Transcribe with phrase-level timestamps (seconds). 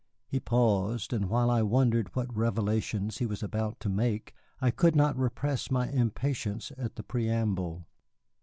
[0.25, 4.95] He paused, and while I wondered what revelations he was about to make, I could
[4.95, 7.85] not repress my impatience at the preamble.